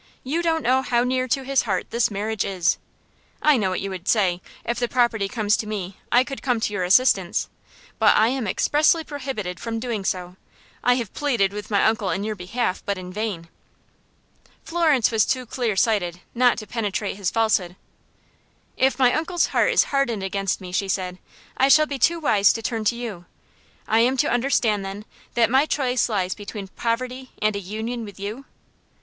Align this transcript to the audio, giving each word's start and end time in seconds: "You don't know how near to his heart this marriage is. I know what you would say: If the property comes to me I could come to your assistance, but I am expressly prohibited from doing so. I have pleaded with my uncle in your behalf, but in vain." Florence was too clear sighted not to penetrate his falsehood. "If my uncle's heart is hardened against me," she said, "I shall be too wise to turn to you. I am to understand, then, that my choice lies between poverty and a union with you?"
"You 0.23 0.41
don't 0.41 0.63
know 0.63 0.81
how 0.81 1.03
near 1.03 1.27
to 1.27 1.43
his 1.43 1.61
heart 1.61 1.91
this 1.91 2.09
marriage 2.09 2.43
is. 2.43 2.79
I 3.39 3.55
know 3.55 3.69
what 3.69 3.81
you 3.81 3.91
would 3.91 4.07
say: 4.07 4.41
If 4.65 4.79
the 4.79 4.87
property 4.87 5.27
comes 5.29 5.55
to 5.57 5.67
me 5.67 5.99
I 6.11 6.23
could 6.23 6.41
come 6.41 6.59
to 6.61 6.73
your 6.73 6.83
assistance, 6.83 7.49
but 7.99 8.17
I 8.17 8.29
am 8.29 8.47
expressly 8.47 9.03
prohibited 9.03 9.59
from 9.59 9.79
doing 9.79 10.03
so. 10.03 10.37
I 10.83 10.95
have 10.95 11.13
pleaded 11.13 11.53
with 11.53 11.69
my 11.69 11.83
uncle 11.85 12.09
in 12.09 12.23
your 12.23 12.33
behalf, 12.33 12.81
but 12.83 12.97
in 12.97 13.13
vain." 13.13 13.47
Florence 14.63 15.11
was 15.11 15.23
too 15.23 15.45
clear 15.45 15.75
sighted 15.75 16.21
not 16.33 16.57
to 16.57 16.65
penetrate 16.65 17.17
his 17.17 17.29
falsehood. 17.29 17.75
"If 18.77 18.97
my 18.97 19.13
uncle's 19.13 19.45
heart 19.53 19.71
is 19.71 19.83
hardened 19.93 20.23
against 20.23 20.59
me," 20.61 20.71
she 20.71 20.87
said, 20.87 21.19
"I 21.57 21.67
shall 21.67 21.85
be 21.85 21.99
too 21.99 22.19
wise 22.19 22.51
to 22.53 22.63
turn 22.63 22.85
to 22.85 22.95
you. 22.95 23.25
I 23.87 23.99
am 23.99 24.17
to 24.17 24.31
understand, 24.31 24.83
then, 24.83 25.05
that 25.35 25.51
my 25.51 25.67
choice 25.67 26.09
lies 26.09 26.33
between 26.33 26.69
poverty 26.69 27.33
and 27.39 27.55
a 27.55 27.59
union 27.59 28.03
with 28.03 28.19
you?" 28.19 28.45